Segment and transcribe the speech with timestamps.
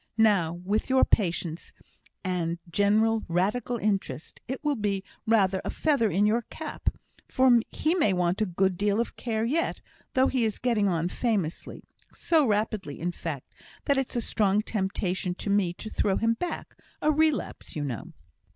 [0.17, 1.73] Now, with your patients,
[2.23, 6.89] and general Radical interest, it will be rather a feather in your cap;
[7.27, 9.79] for he may want a good deal of care yet,
[10.15, 11.83] though he is getting on famously
[12.15, 13.53] so rapidly, in fact,
[13.85, 18.11] that it's a strong temptation to me to throw him back a relapse, you know."